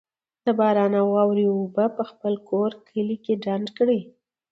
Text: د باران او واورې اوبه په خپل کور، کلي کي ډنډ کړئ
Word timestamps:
د 0.45 0.47
باران 0.59 0.91
او 1.01 1.07
واورې 1.15 1.45
اوبه 1.49 1.85
په 1.97 2.03
خپل 2.09 2.33
کور، 2.49 2.71
کلي 2.87 3.17
کي 3.25 3.33
ډنډ 3.43 3.67
کړئ 3.77 4.01